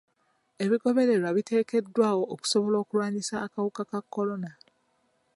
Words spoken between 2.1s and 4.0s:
okusobola okulwanyisa akawuka ka